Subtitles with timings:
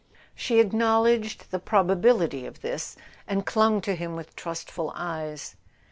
[0.33, 2.95] She acknowledged the probability of this,
[3.27, 5.55] and clung to him with trustful eyes.